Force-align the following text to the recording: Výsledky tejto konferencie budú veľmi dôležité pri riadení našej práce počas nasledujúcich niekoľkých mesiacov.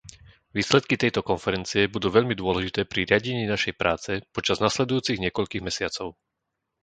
Výsledky 0.57 0.95
tejto 1.03 1.21
konferencie 1.31 1.81
budú 1.95 2.07
veľmi 2.15 2.33
dôležité 2.41 2.81
pri 2.91 3.01
riadení 3.09 3.43
našej 3.53 3.73
práce 3.81 4.11
počas 4.35 4.57
nasledujúcich 4.65 5.21
niekoľkých 5.25 5.61
mesiacov. 5.69 6.07